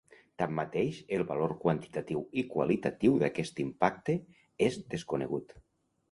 Tanmateix, 0.41 0.99
el 1.17 1.23
valor 1.31 1.51
quantitatiu 1.65 2.23
i 2.41 2.43
qualitatiu 2.53 3.19
d'aquest 3.25 3.61
impacte 3.65 4.15
és 4.69 4.79
desconegut. 4.95 5.55